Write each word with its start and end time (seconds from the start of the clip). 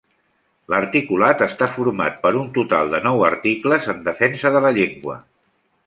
L'articulat 0.73 1.43
està 1.47 1.67
format 1.75 2.17
per 2.25 2.31
un 2.41 2.49
total 2.57 2.91
de 2.95 3.03
nou 3.07 3.23
articles 3.29 3.89
en 3.95 4.01
defensa 4.11 4.55
de 4.57 4.65
la 4.67 4.77
llengua. 4.81 5.21